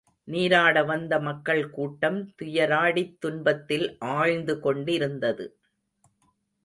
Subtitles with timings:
[0.27, 5.47] நீராட வந்த மக்கள் கூட்டம் துயராடித் துன்பத்தில் ஆழ்ந்து கொண்டிருந்தது.